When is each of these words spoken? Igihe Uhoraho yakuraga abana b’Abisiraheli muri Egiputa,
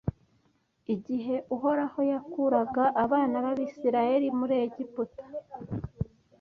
Igihe 0.93 1.35
Uhoraho 1.55 1.99
yakuraga 2.11 2.83
abana 3.03 3.35
b’Abisiraheli 3.45 4.27
muri 4.39 4.53
Egiputa, 4.65 5.23